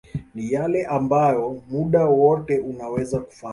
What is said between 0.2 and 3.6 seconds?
ni yale ambayo muda wote unaweza kufanya